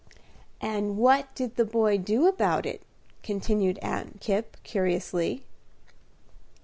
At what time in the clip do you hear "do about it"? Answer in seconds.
1.99-2.81